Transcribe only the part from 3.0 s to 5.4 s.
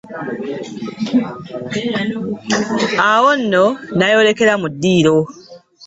Awo nno nayolekera mu ddiiro.